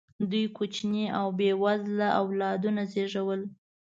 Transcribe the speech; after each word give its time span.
دوی 0.29 0.45
کوچني 0.57 1.05
او 1.19 1.27
بې 1.37 1.49
وزله 1.63 2.07
اولادونه 2.21 2.81
زېږول. 2.91 3.41